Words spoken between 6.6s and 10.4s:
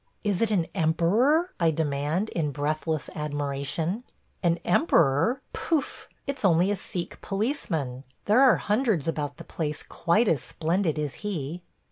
a Sikh policeman. There are hundreds about the place quite